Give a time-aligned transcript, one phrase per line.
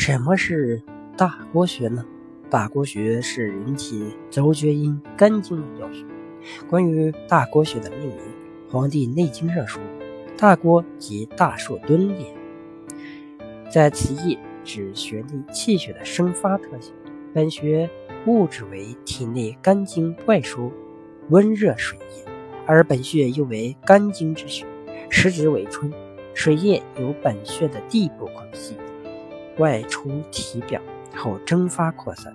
[0.00, 0.82] 什么是
[1.14, 2.02] 大郭穴呢？
[2.48, 6.06] 大郭穴是人体走厥阴肝经的要穴。
[6.70, 8.16] 关于大郭穴的命名，
[8.70, 9.78] 《黄帝内经》上说
[10.38, 12.34] ：“大郭即大树敦也。”
[13.70, 16.94] 在此意指穴内气血的生发特性。
[17.34, 17.90] 本穴
[18.24, 20.72] 物质为体内肝经外输
[21.28, 22.24] 温热水液，
[22.66, 24.64] 而本穴又为肝经之穴，
[25.10, 25.92] 时值为春，
[26.32, 28.74] 水液由本穴的地部空隙。
[29.60, 30.80] 外出体表
[31.14, 32.34] 后蒸发扩散，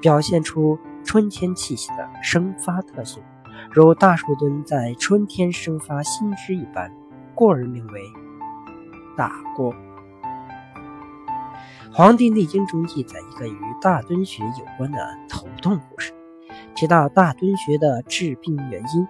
[0.00, 3.22] 表现出春天气息的生发特性，
[3.72, 6.90] 如大树墩在春天生发新枝一般，
[7.34, 8.02] 故而名为
[9.16, 9.74] 大郭。
[11.92, 14.98] 《黄帝内经》中记载一个与大敦穴有关的
[15.28, 16.12] 头痛故事，
[16.76, 19.06] 提到大敦穴的治病原因、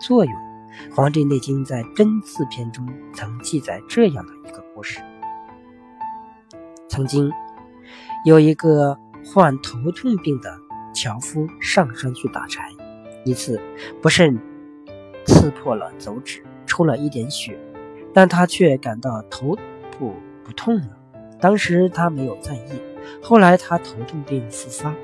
[0.00, 0.34] 作用。
[0.96, 5.00] 《黄帝内经》在针刺篇中曾记载这样的一个故事。
[6.92, 7.32] 曾经
[8.22, 10.54] 有一个患头痛病的
[10.92, 12.68] 樵夫上山去打柴，
[13.24, 13.58] 一次
[14.02, 14.38] 不慎
[15.24, 17.58] 刺破了走指，出了一点血，
[18.12, 19.56] 但他却感到头
[19.98, 20.88] 部不痛了。
[21.40, 22.78] 当时他没有在意，
[23.22, 24.94] 后来他头痛病复发，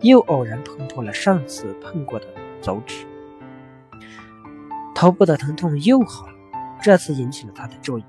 [0.00, 2.24] 又偶然碰破了上次碰过的
[2.62, 3.04] 走指，
[4.94, 6.32] 头部的疼痛又好了，
[6.80, 8.04] 这次引起了他的注意，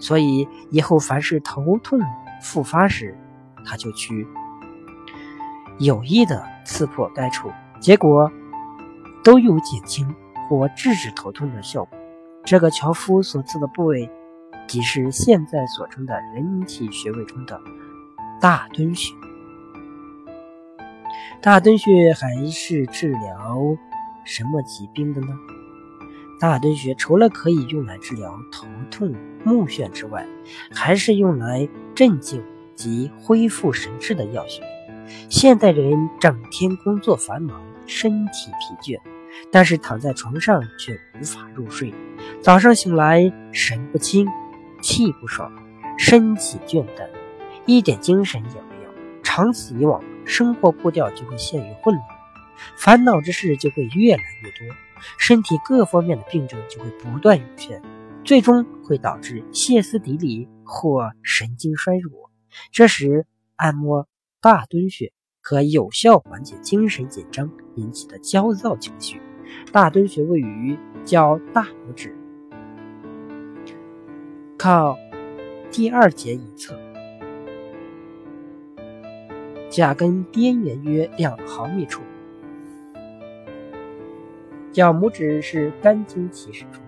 [0.00, 2.00] 所以以后凡是头痛。
[2.40, 3.16] 复发时，
[3.64, 4.26] 他就去
[5.78, 8.30] 有意的刺破该处，结果
[9.24, 10.14] 都有减轻
[10.48, 11.98] 或制止头痛的效果。
[12.44, 14.08] 这个樵夫所刺的部位，
[14.68, 17.60] 即是现在所称的人体穴位中的
[18.40, 19.14] 大敦穴。
[21.42, 23.76] 大敦穴还是治疗
[24.24, 25.28] 什么疾病的呢？
[26.38, 30.26] 大敦穴除了可以用来治疗头痛、目眩之外，
[30.70, 32.42] 还是用来镇静
[32.74, 34.62] 及恢复神志的药穴。
[35.30, 39.00] 现代人整天工作繁忙，身体疲倦，
[39.50, 41.94] 但是躺在床上却无法入睡，
[42.42, 44.28] 早上醒来神不清、
[44.82, 45.50] 气不爽、
[45.96, 47.08] 身体倦怠，
[47.64, 48.90] 一点精神也没有。
[49.22, 52.06] 长此以往，生活步调就会陷于混乱，
[52.76, 54.76] 烦恼之事就会越来越多。
[55.18, 57.82] 身体各方面的病症就会不断涌现，
[58.24, 62.30] 最终会导致歇斯底里或神经衰弱。
[62.72, 63.26] 这时，
[63.56, 64.08] 按摩
[64.40, 69.20] 大敦穴可有效缓解精神紧张引起的焦躁情绪。
[69.72, 72.16] 大敦穴位于脚大拇指
[74.58, 74.98] 靠
[75.70, 76.76] 第二节一侧，
[79.70, 82.02] 甲根边缘约两毫米处。
[84.76, 86.82] 脚拇指是肝经起始处，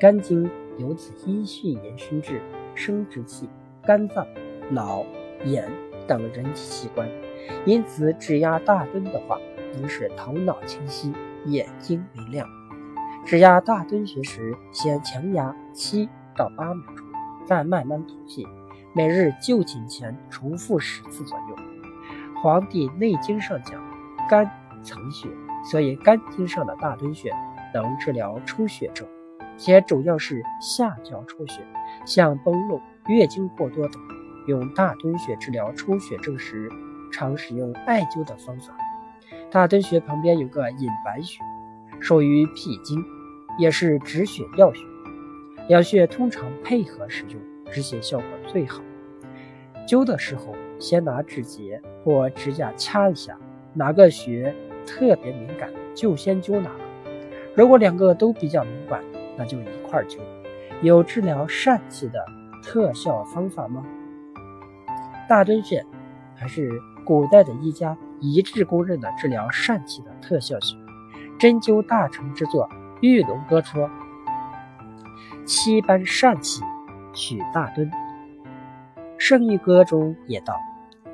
[0.00, 2.42] 肝经由此依序延伸至
[2.74, 3.48] 生殖器、
[3.84, 4.26] 肝脏、
[4.68, 5.06] 脑、
[5.44, 5.70] 眼
[6.08, 7.08] 等人体器官，
[7.64, 9.38] 因此指压大敦的话，
[9.74, 11.12] 能使头脑清晰、
[11.46, 12.44] 眼睛明亮。
[13.24, 17.06] 指压大敦穴时，先强压七到八秒钟，
[17.46, 18.44] 再慢慢吐气，
[18.92, 21.56] 每日就寝前重复十次左右。
[22.42, 23.80] 《黄帝内经》上讲，
[24.28, 24.50] 肝
[24.82, 25.28] 藏血。
[25.64, 27.30] 所以肝经上的大敦穴
[27.74, 29.06] 能治疗出血症，
[29.56, 31.60] 且主要是下焦出血，
[32.04, 34.00] 像崩漏、月经过多等。
[34.46, 36.68] 用大敦穴治疗出血症时，
[37.12, 38.74] 常使用艾灸的方法。
[39.50, 41.40] 大敦穴旁边有个隐白穴，
[42.00, 43.04] 属于脾经，
[43.58, 44.84] 也是止血药穴。
[45.68, 47.40] 两穴通常配合使用，
[47.70, 48.82] 止血效果最好。
[49.86, 53.36] 灸的时候，先拿指节或指甲掐一下，
[53.74, 54.54] 哪个穴？
[54.86, 56.80] 特别敏感，就先灸哪个。
[57.54, 59.02] 如果两个都比较敏感，
[59.36, 60.18] 那就一块灸。
[60.82, 62.24] 有治疗疝气的
[62.62, 63.84] 特效方法吗？
[65.28, 65.84] 大敦穴
[66.34, 66.70] 还是
[67.04, 70.76] 古代的医家一致公认的治疗疝气的特效穴。
[71.38, 72.68] 针灸大成之作
[73.00, 73.90] 《玉龙歌》说
[75.44, 76.62] ：“七般疝气
[77.12, 77.90] 取大敦。”
[79.18, 80.54] 《圣玉歌》中也道：“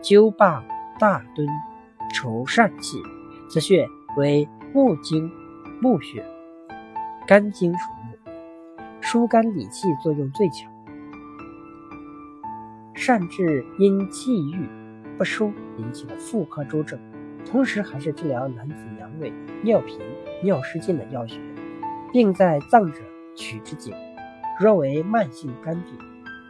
[0.01, 0.65] 灸罢
[0.99, 1.47] 大敦，
[2.15, 3.03] 除疝气。”
[3.49, 5.31] 此穴为木经
[5.81, 6.25] 木穴，
[7.27, 8.33] 肝经属木，
[9.01, 10.71] 疏肝理气作用最强，
[12.95, 14.67] 善治因气郁
[15.17, 16.99] 不舒引起的妇科诸症，
[17.49, 19.33] 同时还是治疗男子阳痿、
[19.63, 20.01] 尿频、
[20.43, 21.39] 尿失禁的药穴，
[22.13, 23.01] 并在脏者
[23.37, 23.95] 取之井。
[24.59, 25.97] 若为慢性肝病，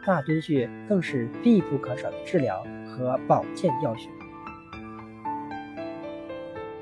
[0.03, 4.09] 大敦穴更是必不可少的治疗和保健药穴。